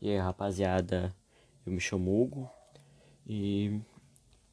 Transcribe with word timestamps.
E 0.00 0.10
aí, 0.10 0.16
rapaziada, 0.16 1.12
eu 1.66 1.72
me 1.72 1.80
chamo 1.80 2.22
Hugo 2.22 2.48
e 3.26 3.80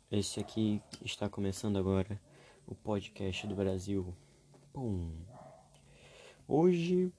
esse 0.09 0.39
aqui 0.39 0.81
está 1.03 1.29
começando 1.29 1.77
agora 1.77 2.19
o 2.65 2.73
podcast 2.73 3.45
do 3.45 3.53
Brasil. 3.53 4.11
Pum. 4.73 5.11
Hoje, 6.47 7.13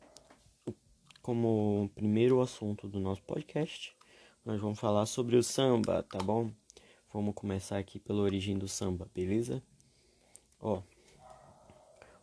como 1.22 1.88
primeiro 1.94 2.40
assunto 2.40 2.88
do 2.88 2.98
nosso 2.98 3.22
podcast, 3.22 3.96
nós 4.44 4.60
vamos 4.60 4.80
falar 4.80 5.06
sobre 5.06 5.36
o 5.36 5.42
samba, 5.42 6.02
tá 6.02 6.18
bom? 6.18 6.50
Vamos 7.12 7.32
começar 7.32 7.78
aqui 7.78 8.00
pela 8.00 8.22
origem 8.22 8.58
do 8.58 8.66
samba, 8.66 9.08
beleza? 9.14 9.62
Ó, 10.58 10.82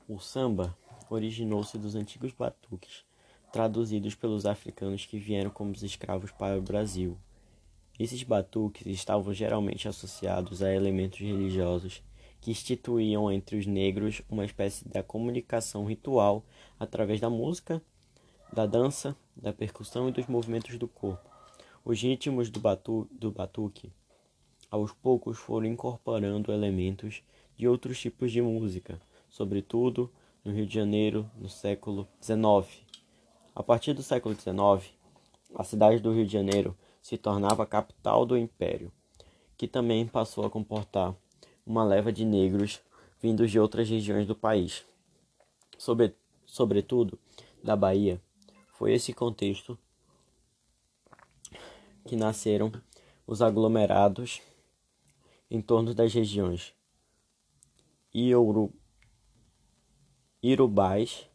o 0.06 0.20
samba 0.20 0.78
originou-se 1.10 1.78
dos 1.78 1.96
antigos 1.96 2.34
batuques 2.34 3.06
traduzidos 3.54 4.16
pelos 4.16 4.48
africanos 4.48 5.06
que 5.06 5.20
vieram 5.20 5.52
como 5.52 5.74
escravos 5.74 6.32
para 6.32 6.58
o 6.58 6.62
Brasil. 6.62 7.16
Esses 8.00 8.24
batuques 8.24 8.88
estavam 8.88 9.32
geralmente 9.32 9.88
associados 9.88 10.64
a 10.64 10.74
elementos 10.74 11.20
religiosos 11.20 12.02
que 12.42 12.50
instituíam 12.50 13.32
entre 13.32 13.56
os 13.56 13.68
negros 13.68 14.24
uma 14.28 14.44
espécie 14.44 14.90
de 14.90 15.04
comunicação 15.04 15.86
ritual 15.86 16.44
através 16.80 17.22
da 17.22 17.30
música, 17.30 17.80
da 18.52 18.66
dança, 18.66 19.16
da 19.36 19.54
percussão 19.54 20.10
e 20.10 20.12
dos 20.12 20.26
movimentos 20.26 20.76
do 20.80 20.88
corpo. 20.88 21.30
Os 21.86 22.02
ritmos 22.02 22.50
do, 22.50 22.60
batu 22.60 23.08
do 23.12 23.32
batuque, 23.32 23.94
aos 24.72 24.92
poucos, 24.94 25.38
foram 25.38 25.68
incorporando 25.68 26.52
elementos 26.52 27.22
de 27.56 27.68
outros 27.68 28.00
tipos 28.00 28.32
de 28.32 28.42
música, 28.42 29.00
sobretudo 29.30 30.12
no 30.44 30.52
Rio 30.52 30.66
de 30.66 30.74
Janeiro 30.74 31.30
no 31.38 31.48
século 31.48 32.08
XIX. 32.20 32.93
A 33.56 33.62
partir 33.62 33.94
do 33.94 34.02
século 34.02 34.34
XIX, 34.34 34.92
a 35.54 35.64
cidade 35.64 36.00
do 36.00 36.12
Rio 36.12 36.26
de 36.26 36.34
Janeiro 36.34 36.76
se 37.02 37.18
tornava 37.18 37.64
a 37.64 37.68
capital 37.68 38.26
do 38.26 38.38
império, 38.38 38.92
que 39.56 39.68
também 39.68 40.08
passou 40.08 40.46
a 40.46 40.50
comportar 40.50 41.16
uma 41.66 41.84
leva 41.84 42.12
de 42.12 42.26
negros 42.26 42.82
vindos 43.22 43.52
de 43.52 43.60
outras 43.60 43.88
regiões 43.88 44.26
do 44.26 44.36
país, 44.36 44.84
Sobre, 45.78 46.16
sobretudo 46.46 47.20
da 47.64 47.76
Bahia. 47.76 48.22
Foi 48.74 48.94
esse 48.94 49.14
contexto 49.14 49.78
que 52.06 52.16
nasceram 52.16 52.72
os 53.28 53.42
aglomerados 53.42 54.42
em 55.50 55.62
torno 55.62 55.94
das 55.94 56.14
regiões 56.14 56.74
Irubás, 60.42 61.28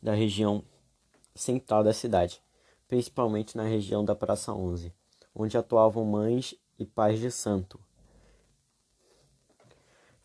da 0.00 0.14
região 0.14 0.64
central 1.34 1.82
da 1.82 1.92
cidade, 1.92 2.42
principalmente 2.88 3.56
na 3.56 3.64
região 3.64 4.04
da 4.04 4.14
Praça 4.14 4.52
11, 4.52 4.92
onde 5.34 5.56
atuavam 5.56 6.04
mães 6.04 6.54
e 6.78 6.84
pais 6.84 7.18
de 7.18 7.30
santo. 7.30 7.80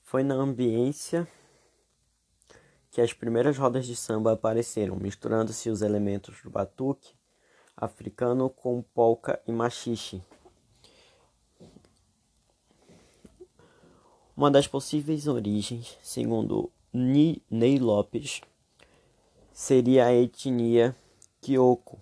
Foi 0.03 0.23
na 0.23 0.35
ambiência 0.35 1.27
que 2.89 3.01
as 3.01 3.13
primeiras 3.13 3.57
rodas 3.57 3.85
de 3.85 3.95
samba 3.95 4.33
apareceram, 4.33 4.95
misturando-se 4.95 5.69
os 5.69 5.81
elementos 5.81 6.41
do 6.41 6.49
batuque 6.49 7.13
africano 7.75 8.49
com 8.49 8.81
polca 8.81 9.39
e 9.45 9.51
machixe. 9.51 10.23
Uma 14.35 14.49
das 14.49 14.67
possíveis 14.67 15.27
origens, 15.27 15.97
segundo 16.01 16.71
Ney 16.91 17.79
Lopes, 17.79 18.41
seria 19.57 20.05
a 20.05 20.13
etnia 20.13 20.95
Kyoko, 21.41 21.99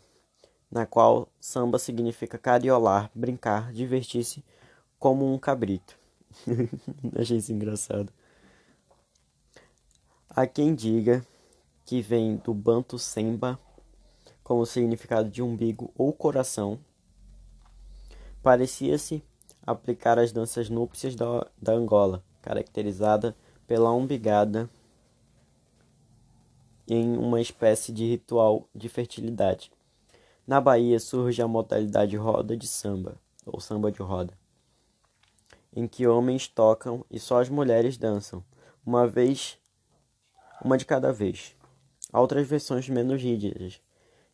na 0.70 0.86
qual 0.86 1.30
samba 1.40 1.80
significa 1.80 2.38
cariolar, 2.38 3.10
brincar, 3.16 3.72
divertir-se 3.72 4.44
como 5.00 5.34
um 5.34 5.40
cabrito. 5.40 5.98
Achei 7.18 7.38
isso 7.38 7.54
engraçado. 7.54 8.12
Há 10.30 10.46
quem 10.46 10.76
diga 10.76 11.26
que 11.86 12.02
vem 12.02 12.36
do 12.36 12.54
banto 12.54 13.00
semba 13.00 13.58
como 14.44 14.66
significado 14.66 15.30
de 15.30 15.42
umbigo 15.42 15.94
ou 15.98 16.12
coração. 16.12 16.78
Parecia-se 18.44 19.24
aplicar 19.66 20.20
as 20.20 20.34
danças 20.34 20.70
núpcias 20.70 21.16
da, 21.16 21.48
da 21.62 21.72
Angola, 21.72 22.22
caracterizada 22.42 23.34
pela 23.66 23.94
umbigada 23.94 24.70
em 26.88 27.18
uma 27.18 27.42
espécie 27.42 27.92
de 27.92 28.06
ritual 28.06 28.68
de 28.74 28.88
fertilidade. 28.88 29.72
Na 30.46 30.62
Bahia 30.62 31.00
surge 31.00 31.42
a 31.42 31.48
modalidade 31.48 32.16
roda 32.16 32.56
de 32.56 32.68
samba, 32.68 33.20
ou 33.46 33.60
samba 33.60 33.92
de 33.92 34.02
roda, 34.02 34.38
em 35.76 35.88
que 35.88 36.06
homens 36.06 36.48
tocam 36.48 37.04
e 37.10 37.20
só 37.20 37.42
as 37.42 37.50
mulheres 37.50 37.98
dançam, 37.98 38.44
uma 38.86 39.08
vez, 39.08 39.58
uma 40.64 40.78
de 40.78 40.86
cada 40.86 41.12
vez. 41.12 41.56
Há 42.14 42.22
outras 42.22 42.48
versões 42.48 42.88
menos 42.88 43.22
rígidas, 43.22 43.82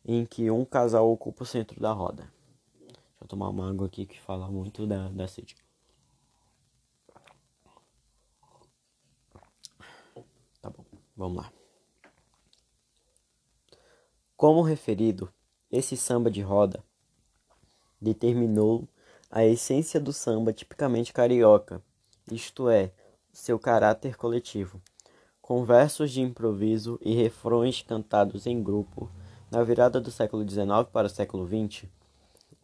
em 0.04 0.26
que 0.26 0.50
um 0.50 0.64
casal 0.64 1.10
ocupa 1.10 1.44
o 1.44 1.46
centro 1.46 1.80
da 1.80 1.92
roda. 1.92 2.30
Deixa 2.86 3.22
eu 3.22 3.26
tomar 3.26 3.48
uma 3.48 3.70
água 3.70 3.86
aqui 3.86 4.04
que 4.04 4.20
fala 4.20 4.48
muito 4.48 4.86
da, 4.86 5.08
da 5.08 5.26
sede. 5.26 5.56
Tá 10.60 10.70
bom, 10.70 10.84
vamos 11.16 11.38
lá. 11.38 11.61
Como 14.36 14.62
referido, 14.62 15.32
esse 15.70 15.96
samba 15.96 16.30
de 16.30 16.42
roda 16.42 16.82
determinou 18.00 18.88
a 19.30 19.44
essência 19.44 20.00
do 20.00 20.12
samba 20.12 20.52
tipicamente 20.52 21.12
carioca, 21.12 21.80
isto 22.30 22.68
é, 22.68 22.92
seu 23.32 23.58
caráter 23.58 24.16
coletivo. 24.16 24.82
Com 25.40 25.64
versos 25.64 26.10
de 26.10 26.20
improviso 26.20 26.98
e 27.00 27.14
refrões 27.14 27.82
cantados 27.82 28.46
em 28.46 28.62
grupo, 28.62 29.10
na 29.50 29.62
virada 29.62 30.00
do 30.00 30.10
século 30.10 30.48
XIX 30.48 30.88
para 30.92 31.06
o 31.06 31.10
século 31.10 31.46
XX, 31.46 31.88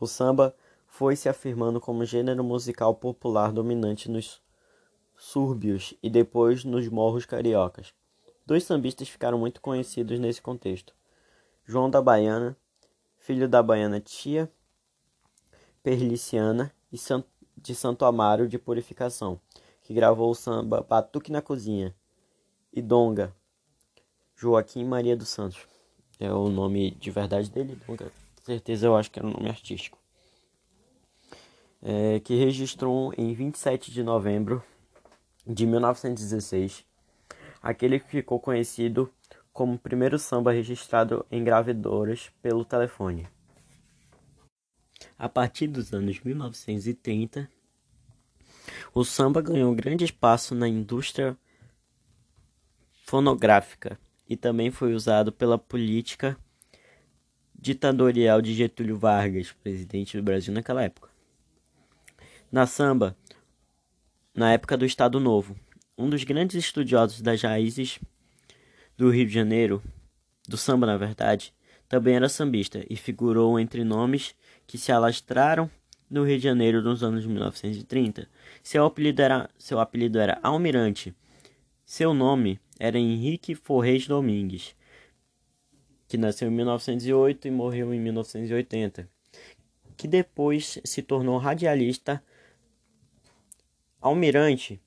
o 0.00 0.06
samba 0.06 0.54
foi 0.86 1.14
se 1.14 1.28
afirmando 1.28 1.80
como 1.80 2.04
gênero 2.04 2.42
musical 2.42 2.94
popular 2.94 3.52
dominante 3.52 4.10
nos 4.10 4.40
súrbios 5.16 5.94
e 6.02 6.08
depois 6.08 6.64
nos 6.64 6.88
morros 6.88 7.24
cariocas. 7.24 7.92
Dois 8.46 8.64
sambistas 8.64 9.08
ficaram 9.08 9.38
muito 9.38 9.60
conhecidos 9.60 10.18
nesse 10.18 10.40
contexto. 10.40 10.94
João 11.68 11.90
da 11.90 12.00
Baiana, 12.00 12.56
filho 13.18 13.46
da 13.46 13.62
baiana 13.62 14.00
tia 14.00 14.50
Perliciana 15.82 16.72
e 16.90 16.96
de 17.58 17.74
Santo 17.74 18.06
Amaro 18.06 18.48
de 18.48 18.58
Purificação, 18.58 19.38
que 19.82 19.92
gravou 19.92 20.30
o 20.30 20.34
samba 20.34 20.80
Batuque 20.80 21.30
na 21.30 21.42
Cozinha, 21.42 21.94
e 22.72 22.80
Donga, 22.80 23.36
Joaquim 24.34 24.82
Maria 24.82 25.14
dos 25.14 25.28
Santos. 25.28 25.58
É 26.18 26.32
o 26.32 26.48
nome 26.48 26.92
de 26.92 27.10
verdade 27.10 27.50
dele, 27.50 27.78
Donga. 27.86 28.06
Com 28.06 28.44
certeza 28.46 28.86
eu 28.86 28.96
acho 28.96 29.10
que 29.10 29.18
era 29.18 29.28
um 29.28 29.32
nome 29.32 29.50
artístico. 29.50 29.98
É, 31.82 32.18
que 32.20 32.34
registrou 32.34 33.12
em 33.14 33.34
27 33.34 33.92
de 33.92 34.02
novembro 34.02 34.64
de 35.46 35.66
1916 35.66 36.82
aquele 37.62 38.00
que 38.00 38.08
ficou 38.08 38.40
conhecido 38.40 39.12
como 39.58 39.74
o 39.74 39.78
primeiro 39.78 40.20
samba 40.20 40.52
registrado 40.52 41.26
em 41.32 41.42
gravadoras 41.42 42.30
pelo 42.40 42.64
telefone. 42.64 43.26
A 45.18 45.28
partir 45.28 45.66
dos 45.66 45.92
anos 45.92 46.20
1930, 46.20 47.50
o 48.94 49.04
samba 49.04 49.42
ganhou 49.42 49.74
grande 49.74 50.04
espaço 50.04 50.54
na 50.54 50.68
indústria 50.68 51.36
fonográfica 53.04 53.98
e 54.28 54.36
também 54.36 54.70
foi 54.70 54.94
usado 54.94 55.32
pela 55.32 55.58
política 55.58 56.38
ditatorial 57.52 58.40
de 58.40 58.54
Getúlio 58.54 58.96
Vargas, 58.96 59.50
presidente 59.50 60.16
do 60.16 60.22
Brasil 60.22 60.54
naquela 60.54 60.84
época. 60.84 61.10
Na 62.52 62.64
samba, 62.64 63.16
na 64.32 64.52
época 64.52 64.76
do 64.76 64.86
Estado 64.86 65.18
Novo, 65.18 65.56
um 65.98 66.08
dos 66.08 66.22
grandes 66.22 66.54
estudiosos 66.54 67.20
das 67.20 67.42
raízes 67.42 67.98
do 68.98 69.10
Rio 69.10 69.24
de 69.24 69.32
Janeiro, 69.32 69.80
do 70.48 70.56
samba 70.56 70.84
na 70.84 70.96
verdade, 70.96 71.54
também 71.88 72.16
era 72.16 72.28
sambista 72.28 72.84
e 72.90 72.96
figurou 72.96 73.58
entre 73.58 73.84
nomes 73.84 74.34
que 74.66 74.76
se 74.76 74.90
alastraram 74.90 75.70
no 76.10 76.24
Rio 76.24 76.36
de 76.36 76.42
Janeiro 76.42 76.82
nos 76.82 77.04
anos 77.04 77.24
1930. 77.24 78.28
Seu 78.60 78.84
apelido 78.84 79.22
era, 79.22 79.48
seu 79.56 79.78
apelido 79.78 80.18
era 80.18 80.40
Almirante. 80.42 81.14
Seu 81.86 82.12
nome 82.12 82.58
era 82.76 82.98
Henrique 82.98 83.54
Forres 83.54 84.08
Domingues, 84.08 84.74
que 86.08 86.18
nasceu 86.18 86.48
em 86.48 86.50
1908 86.50 87.46
e 87.46 87.50
morreu 87.52 87.94
em 87.94 88.00
1980, 88.00 89.08
que 89.96 90.08
depois 90.08 90.80
se 90.84 91.02
tornou 91.02 91.38
radialista. 91.38 92.20
Almirante 94.00 94.80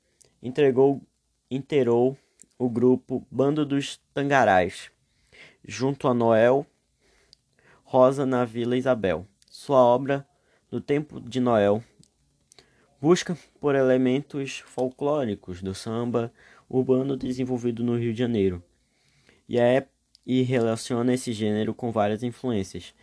entregou, 0.44 1.02
inteirou 1.50 2.18
o 2.62 2.69
grupo 2.69 3.25
Bando 3.31 3.66
dos 3.66 4.00
Tangarás, 4.13 4.92
junto 5.68 6.08
a 6.08 6.13
Noel 6.13 6.63
Rosa 7.84 8.24
na 8.24 8.46
Vila 8.46 8.78
Isabel. 8.78 9.25
sua 9.50 9.80
obra 9.80 10.28
do 10.69 10.80
tempo 10.80 11.19
de 11.19 11.40
Noel 11.40 11.84
busca 13.02 13.36
por 13.60 13.74
elementos 13.74 14.60
folclóricos 14.60 15.60
do 15.60 15.74
samba 15.74 16.31
urbano 16.69 17.18
desenvolvido 17.18 17.84
no 17.84 17.98
Rio 17.98 18.13
de 18.13 18.19
Janeiro 18.19 18.63
e, 19.50 19.58
é, 19.58 19.88
e 20.24 20.44
relaciona 20.44 21.16
esse 21.16 21.34
gênero 21.34 21.74
com 21.74 21.92
várias 21.92 22.22
influências 22.22 22.94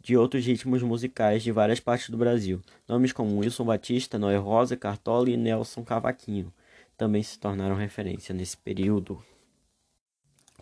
de 0.00 0.16
outros 0.16 0.46
ritmos 0.46 0.80
musicais 0.80 1.42
de 1.42 1.50
várias 1.50 1.80
partes 1.80 2.08
do 2.08 2.16
Brasil. 2.16 2.60
Nomes 2.86 3.12
como 3.12 3.38
Wilson 3.38 3.64
Batista, 3.64 4.16
Noel 4.16 4.42
Rosa, 4.42 4.76
Cartola 4.76 5.28
e 5.28 5.36
Nelson 5.36 5.82
Cavaquinho 5.82 6.52
também 7.02 7.20
se 7.20 7.36
tornaram 7.36 7.74
referência 7.74 8.32
nesse 8.32 8.56
período. 8.56 9.20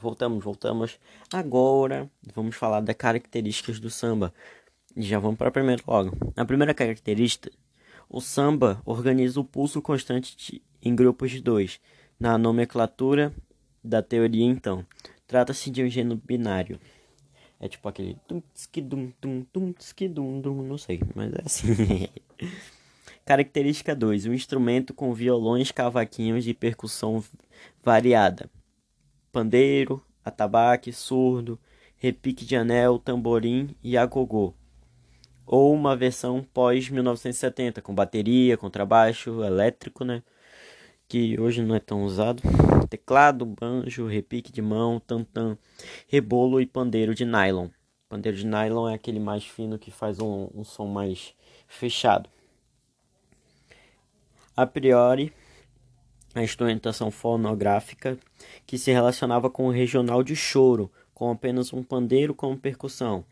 Voltamos, 0.00 0.42
voltamos. 0.42 0.98
Agora 1.30 2.10
vamos 2.34 2.56
falar 2.56 2.80
das 2.80 2.96
características 2.96 3.78
do 3.78 3.90
samba. 3.90 4.32
E 4.96 5.02
já 5.02 5.18
vamos 5.18 5.36
para 5.36 5.48
a 5.48 5.50
primeira 5.50 5.82
logo. 5.86 6.16
A 6.34 6.42
primeira 6.46 6.72
característica, 6.72 7.50
o 8.08 8.22
samba 8.22 8.80
organiza 8.86 9.38
o 9.38 9.44
pulso 9.44 9.82
constante 9.82 10.62
em 10.80 10.96
grupos 10.96 11.30
de 11.30 11.42
dois. 11.42 11.78
Na 12.18 12.38
nomenclatura 12.38 13.34
da 13.84 14.02
teoria, 14.02 14.46
então, 14.46 14.86
trata-se 15.26 15.70
de 15.70 15.84
um 15.84 15.90
gênero 15.90 16.18
binário. 16.24 16.80
É 17.60 17.68
tipo 17.68 17.86
aquele 17.86 18.16
tum 18.26 18.42
tum 19.20 19.44
tum 19.50 20.62
não 20.62 20.78
sei, 20.78 21.02
mas 21.14 21.34
é 21.34 21.42
assim. 21.44 22.08
Característica 23.30 23.94
2: 23.94 24.26
um 24.26 24.34
instrumento 24.34 24.92
com 24.92 25.14
violões, 25.14 25.70
cavaquinhos 25.70 26.42
de 26.42 26.52
percussão 26.52 27.22
variada 27.80 28.50
pandeiro, 29.30 30.02
atabaque, 30.24 30.92
surdo, 30.92 31.56
repique 31.96 32.44
de 32.44 32.56
anel, 32.56 32.98
tamborim 32.98 33.76
e 33.84 33.96
agogô. 33.96 34.52
Ou 35.46 35.72
uma 35.72 35.94
versão 35.96 36.44
pós-1970, 36.52 37.80
com 37.80 37.94
bateria, 37.94 38.56
contrabaixo, 38.56 39.44
elétrico, 39.44 40.04
né? 40.04 40.24
Que 41.06 41.40
hoje 41.40 41.62
não 41.62 41.76
é 41.76 41.78
tão 41.78 42.02
usado. 42.02 42.42
Teclado, 42.90 43.46
banjo, 43.46 44.08
repique 44.08 44.50
de 44.50 44.60
mão, 44.60 44.98
tantã, 44.98 45.56
rebolo 46.08 46.60
e 46.60 46.66
pandeiro 46.66 47.14
de 47.14 47.24
nylon. 47.24 47.68
Pandeiro 48.08 48.36
de 48.36 48.44
nylon 48.44 48.88
é 48.88 48.94
aquele 48.94 49.20
mais 49.20 49.46
fino 49.46 49.78
que 49.78 49.92
faz 49.92 50.18
um, 50.18 50.48
um 50.52 50.64
som 50.64 50.86
mais 50.86 51.32
fechado. 51.68 52.28
A 54.60 54.66
priori, 54.66 55.32
a 56.34 56.42
instrumentação 56.42 57.10
fonográfica 57.10 58.18
que 58.66 58.76
se 58.76 58.92
relacionava 58.92 59.48
com 59.48 59.66
o 59.66 59.70
regional 59.70 60.22
de 60.22 60.36
choro, 60.36 60.92
com 61.14 61.30
apenas 61.30 61.72
um 61.72 61.82
pandeiro 61.82 62.34
como 62.34 62.58
percussão. 62.58 63.24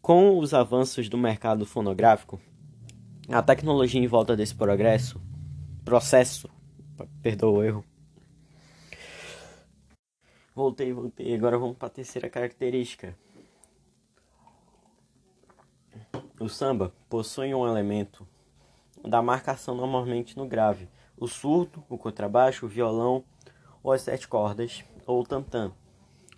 Com 0.00 0.36
os 0.36 0.52
avanços 0.52 1.08
do 1.08 1.16
mercado 1.16 1.64
fonográfico, 1.64 2.40
a 3.28 3.40
tecnologia 3.40 4.00
em 4.00 4.08
volta 4.08 4.34
desse 4.34 4.56
progresso, 4.56 5.22
processo, 5.84 6.50
perdoa 7.22 7.58
o 7.60 7.62
erro. 7.62 7.84
Voltei, 10.56 10.92
voltei. 10.92 11.32
Agora 11.36 11.56
vamos 11.56 11.76
para 11.76 11.86
a 11.86 11.92
terceira 11.92 12.28
característica. 12.28 13.16
O 16.40 16.48
samba 16.48 16.92
possui 17.08 17.54
um 17.54 17.64
elemento 17.64 18.26
da 19.02 19.22
marcação 19.22 19.74
normalmente 19.74 20.36
no 20.36 20.46
grave, 20.46 20.88
o 21.16 21.26
surdo, 21.26 21.84
o 21.88 21.98
contrabaixo, 21.98 22.66
o 22.66 22.68
violão, 22.68 23.24
ou 23.82 23.92
as 23.92 24.02
sete 24.02 24.28
cordas, 24.28 24.84
ou 25.06 25.20
o 25.20 25.26
tantã. 25.26 25.72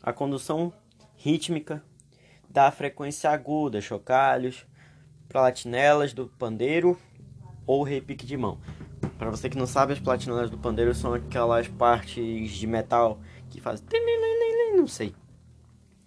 A 0.02 0.12
condução 0.12 0.72
rítmica 1.16 1.82
da 2.48 2.70
frequência 2.70 3.30
aguda, 3.30 3.80
chocalhos, 3.80 4.66
platinelas 5.28 6.12
do 6.12 6.26
pandeiro 6.26 6.98
ou 7.66 7.82
repique 7.82 8.26
de 8.26 8.36
mão. 8.36 8.58
Para 9.18 9.30
você 9.30 9.48
que 9.48 9.58
não 9.58 9.66
sabe, 9.66 9.92
as 9.92 10.00
platinelas 10.00 10.50
do 10.50 10.58
pandeiro 10.58 10.94
são 10.94 11.14
aquelas 11.14 11.68
partes 11.68 12.50
de 12.50 12.66
metal 12.66 13.20
que 13.48 13.60
fazem 13.60 13.86
não 14.84 14.88
sei. 14.88 15.14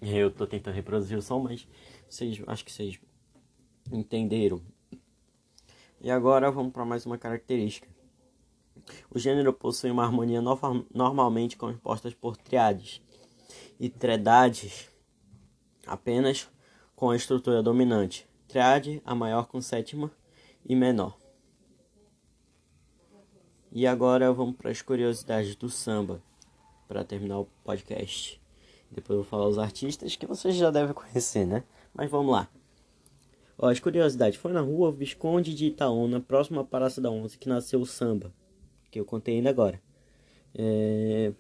Eu 0.02 0.30
tô 0.30 0.46
tentando 0.46 0.76
reproduzir 0.76 1.18
o 1.18 1.22
som, 1.22 1.40
mas 1.40 1.68
vocês 2.08 2.42
acho 2.46 2.64
que 2.64 2.72
vocês 2.72 3.00
entenderam 3.92 4.62
e 6.00 6.12
agora 6.12 6.52
vamos 6.52 6.72
para 6.72 6.86
mais 6.86 7.06
uma 7.06 7.18
característica. 7.18 7.88
O 9.10 9.20
gênero 9.20 9.52
possui 9.52 9.92
uma 9.92 10.04
harmonia 10.04 10.42
no 10.42 10.58
normalmente 10.94 11.58
composta 11.58 12.12
por 12.12 12.38
triades 12.38 13.02
e 13.80 13.90
tredades 13.90 14.90
apenas 15.86 16.50
com 16.96 17.10
a 17.10 17.16
estrutura 17.16 17.62
dominante. 17.62 18.28
Triade 18.48 19.02
a 19.06 19.14
maior 19.14 19.48
com 19.48 19.62
sétima 19.62 20.12
e 20.66 20.76
menor. 20.76 21.18
E 23.72 23.86
agora 23.86 24.32
vamos 24.32 24.56
para 24.56 24.72
as 24.72 24.82
curiosidades 24.82 25.56
do 25.56 25.70
samba 25.70 26.22
para 26.88 27.04
terminar 27.04 27.40
o 27.40 27.46
podcast. 27.64 28.42
Depois 28.90 29.18
eu 29.18 29.24
vou 29.24 29.30
falar 29.30 29.48
os 29.48 29.60
artistas 29.60 30.16
que 30.16 30.26
vocês 30.26 30.56
já 30.56 30.72
devem 30.72 30.94
conhecer, 30.94 31.46
né? 31.46 31.64
Mas 31.94 32.10
vamos 32.10 32.32
lá. 32.32 32.50
Ó, 33.58 33.70
as 33.70 33.80
curiosidades. 33.80 34.40
Foi 34.40 34.52
na 34.54 34.62
rua 34.62 34.92
Visconde 34.92 35.54
de 35.54 35.66
Itaúna, 35.66 36.20
próximo 36.20 36.60
à 36.60 36.64
Praça 36.64 37.02
da 37.02 37.10
Onça, 37.10 37.38
que 37.38 37.50
nasceu 37.50 37.82
o 37.82 37.86
samba, 37.86 38.32
que 38.92 39.00
eu 39.00 39.06
contei 39.06 39.36
ainda 39.36 39.50
agora. 39.50 39.82
É... 40.54 41.34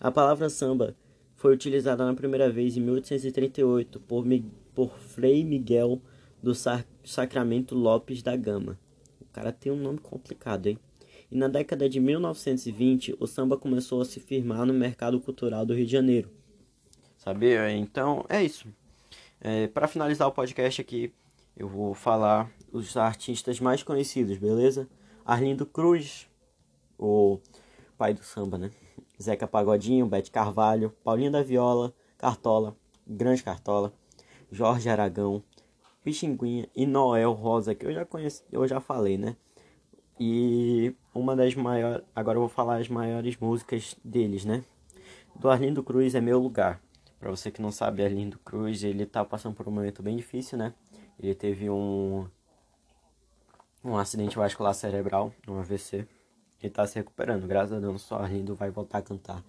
A 0.00 0.10
palavra 0.10 0.50
samba 0.50 0.96
foi 1.34 1.54
utilizada 1.54 2.04
na 2.04 2.14
primeira 2.14 2.50
vez 2.50 2.76
em 2.76 2.80
1838 2.80 4.00
por, 4.00 4.24
Mi... 4.24 4.44
por 4.74 4.98
Frei 4.98 5.44
Miguel 5.44 6.00
do 6.42 6.54
Sa... 6.54 6.84
Sacramento 7.04 7.74
Lopes 7.74 8.22
da 8.22 8.36
Gama. 8.36 8.78
O 9.20 9.24
cara 9.32 9.50
tem 9.50 9.72
um 9.72 9.76
nome 9.76 9.98
complicado, 9.98 10.66
hein? 10.66 10.78
E 11.30 11.36
na 11.36 11.48
década 11.48 11.88
de 11.88 11.98
1920, 11.98 13.16
o 13.18 13.26
samba 13.26 13.56
começou 13.56 14.02
a 14.02 14.04
se 14.04 14.20
firmar 14.20 14.66
no 14.66 14.74
mercado 14.74 15.18
cultural 15.18 15.64
do 15.64 15.72
Rio 15.72 15.86
de 15.86 15.92
Janeiro. 15.92 16.30
Sabia? 17.16 17.70
Então, 17.70 18.26
é 18.28 18.44
isso. 18.44 18.68
É, 19.40 19.66
Para 19.68 19.88
finalizar 19.88 20.28
o 20.28 20.32
podcast 20.32 20.80
aqui, 20.80 21.10
eu 21.56 21.68
vou 21.68 21.94
falar 21.94 22.50
os 22.72 22.96
artistas 22.96 23.60
mais 23.60 23.82
conhecidos, 23.82 24.38
beleza? 24.38 24.88
Arlindo 25.24 25.66
Cruz, 25.66 26.28
o 26.98 27.38
pai 27.96 28.14
do 28.14 28.22
samba, 28.22 28.58
né? 28.58 28.70
Zeca 29.20 29.46
Pagodinho, 29.46 30.06
Bete 30.06 30.30
Carvalho, 30.30 30.90
Paulinho 31.04 31.30
da 31.30 31.42
Viola, 31.42 31.94
Cartola, 32.18 32.76
Grande 33.06 33.42
Cartola, 33.42 33.92
Jorge 34.50 34.88
Aragão, 34.88 35.42
Pixinguinha 36.02 36.68
e 36.74 36.86
Noel 36.86 37.32
Rosa, 37.32 37.74
que 37.74 37.86
eu 37.86 37.92
já 37.92 38.04
conheci, 38.04 38.42
eu 38.50 38.66
já 38.66 38.80
falei, 38.80 39.16
né? 39.16 39.36
E 40.18 40.94
uma 41.14 41.36
das 41.36 41.54
maiores, 41.54 42.04
agora 42.14 42.36
eu 42.36 42.42
vou 42.42 42.48
falar 42.48 42.76
as 42.76 42.88
maiores 42.88 43.36
músicas 43.36 43.96
deles, 44.04 44.44
né? 44.44 44.64
Do 45.34 45.48
Arlindo 45.48 45.82
Cruz 45.82 46.14
é 46.14 46.20
Meu 46.20 46.38
Lugar. 46.38 46.80
Para 47.18 47.30
você 47.30 47.50
que 47.50 47.62
não 47.62 47.70
sabe, 47.70 48.04
Arlindo 48.04 48.38
Cruz, 48.40 48.82
ele 48.82 49.06
tá 49.06 49.24
passando 49.24 49.54
por 49.54 49.68
um 49.68 49.70
momento 49.70 50.02
bem 50.02 50.16
difícil, 50.16 50.58
né? 50.58 50.74
Ele 51.22 51.36
teve 51.36 51.70
um, 51.70 52.26
um 53.84 53.96
acidente 53.96 54.36
vascular 54.36 54.74
cerebral, 54.74 55.32
um 55.46 55.58
AVC. 55.60 55.98
Ele 55.98 56.08
está 56.62 56.84
se 56.84 56.96
recuperando, 56.96 57.46
graças 57.46 57.72
a 57.72 57.78
Deus. 57.78 58.02
Só 58.02 58.16
Arlindo 58.16 58.56
vai 58.56 58.70
voltar 58.70 58.98
a 58.98 59.02
cantar. 59.02 59.44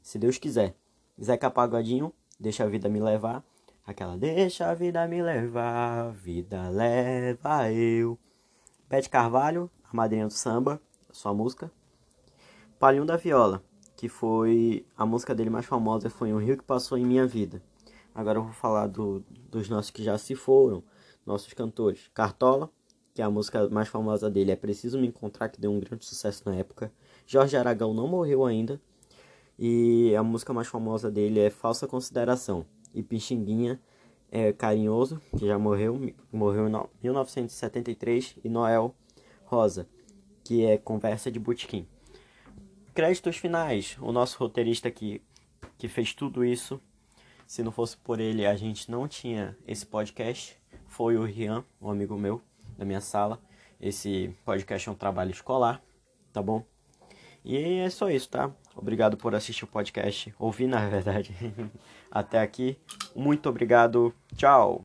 Se 0.00 0.18
Deus 0.18 0.38
quiser. 0.38 0.74
Zeca 1.22 1.50
Pagodinho, 1.50 2.12
Deixa 2.40 2.64
a 2.64 2.68
Vida 2.68 2.88
Me 2.88 3.00
Levar. 3.00 3.44
Aquela 3.86 4.16
Deixa 4.16 4.70
a 4.70 4.74
Vida 4.74 5.06
Me 5.06 5.20
Levar, 5.20 6.12
Vida 6.12 6.68
Leva 6.70 7.70
Eu. 7.70 8.18
Bete 8.88 9.10
Carvalho, 9.10 9.70
a 9.84 9.94
madrinha 9.94 10.26
do 10.26 10.32
samba, 10.32 10.80
sua 11.12 11.34
música. 11.34 11.70
Palhinho 12.78 13.04
da 13.04 13.16
Viola, 13.16 13.62
que 13.96 14.08
foi 14.08 14.86
a 14.96 15.04
música 15.04 15.34
dele 15.34 15.50
mais 15.50 15.66
famosa, 15.66 16.08
foi 16.08 16.32
Um 16.32 16.38
Rio 16.38 16.56
que 16.56 16.64
Passou 16.64 16.96
em 16.96 17.04
Minha 17.04 17.26
Vida. 17.26 17.60
Agora 18.14 18.38
eu 18.38 18.44
vou 18.44 18.52
falar 18.52 18.86
do, 18.86 19.22
dos 19.50 19.68
nossos 19.68 19.90
que 19.90 20.02
já 20.02 20.16
se 20.16 20.34
foram 20.34 20.82
nossos 21.28 21.52
cantores. 21.52 22.10
Cartola, 22.14 22.70
que 23.14 23.20
é 23.20 23.24
a 23.24 23.30
música 23.30 23.68
mais 23.68 23.88
famosa 23.88 24.30
dele, 24.30 24.50
é 24.50 24.56
Preciso 24.56 24.98
Me 24.98 25.06
Encontrar, 25.06 25.50
que 25.50 25.60
deu 25.60 25.70
um 25.70 25.78
grande 25.78 26.04
sucesso 26.04 26.42
na 26.46 26.56
época. 26.56 26.90
Jorge 27.26 27.56
Aragão 27.56 27.92
não 27.92 28.08
morreu 28.08 28.44
ainda. 28.44 28.80
E 29.58 30.14
a 30.16 30.22
música 30.22 30.52
mais 30.52 30.68
famosa 30.68 31.10
dele 31.10 31.40
é 31.40 31.50
Falsa 31.50 31.86
Consideração. 31.86 32.64
E 32.94 33.02
Pixinguinha 33.02 33.80
é 34.30 34.52
Carinhoso, 34.52 35.20
que 35.36 35.46
já 35.46 35.58
morreu, 35.58 36.14
morreu 36.32 36.68
em 36.68 36.72
1973. 37.02 38.36
E 38.42 38.48
Noel 38.48 38.94
Rosa, 39.44 39.86
que 40.42 40.64
é 40.64 40.78
Conversa 40.78 41.30
de 41.30 41.38
Butiquim. 41.38 41.86
Créditos 42.94 43.36
finais. 43.36 43.96
O 44.00 44.12
nosso 44.12 44.38
roteirista 44.38 44.88
aqui, 44.88 45.20
que 45.76 45.88
fez 45.88 46.14
tudo 46.14 46.44
isso. 46.44 46.80
Se 47.46 47.62
não 47.62 47.72
fosse 47.72 47.96
por 47.96 48.20
ele, 48.20 48.46
a 48.46 48.54
gente 48.56 48.90
não 48.90 49.08
tinha 49.08 49.56
esse 49.66 49.84
podcast 49.84 50.57
foi 50.88 51.16
o 51.16 51.24
Rian, 51.24 51.64
um 51.80 51.90
amigo 51.90 52.16
meu 52.18 52.42
da 52.76 52.84
minha 52.84 53.00
sala. 53.00 53.40
Esse 53.80 54.34
podcast 54.44 54.88
é 54.88 54.92
um 54.92 54.94
trabalho 54.94 55.30
escolar, 55.30 55.80
tá 56.32 56.42
bom? 56.42 56.64
E 57.44 57.78
é 57.78 57.88
só 57.88 58.10
isso, 58.10 58.28
tá? 58.28 58.50
Obrigado 58.74 59.16
por 59.16 59.34
assistir 59.34 59.64
o 59.64 59.68
podcast, 59.68 60.34
ouvir 60.38 60.66
na 60.66 60.86
verdade. 60.88 61.32
Até 62.10 62.40
aqui. 62.40 62.76
Muito 63.14 63.48
obrigado. 63.48 64.12
Tchau. 64.34 64.76